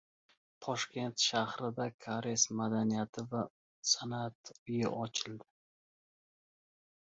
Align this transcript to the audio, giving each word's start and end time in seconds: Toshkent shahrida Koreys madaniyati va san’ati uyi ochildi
Toshkent 0.65 1.25
shahrida 1.25 1.85
Koreys 2.05 2.45
madaniyati 2.61 3.25
va 3.29 3.43
san’ati 3.93 4.57
uyi 4.71 4.83
ochildi 5.05 5.47